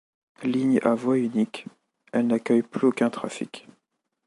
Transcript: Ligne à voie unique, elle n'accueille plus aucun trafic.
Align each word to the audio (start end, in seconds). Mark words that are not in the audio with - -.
Ligne 0.41 0.79
à 0.81 0.95
voie 0.95 1.19
unique, 1.19 1.67
elle 2.11 2.25
n'accueille 2.25 2.63
plus 2.63 2.87
aucun 2.87 3.11
trafic. 3.11 3.67